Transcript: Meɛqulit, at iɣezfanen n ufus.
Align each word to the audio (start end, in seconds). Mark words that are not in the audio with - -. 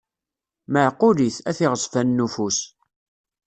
Meɛqulit, 0.71 1.37
at 1.49 1.57
iɣezfanen 1.65 2.17
n 2.23 2.23
ufus. 2.25 2.59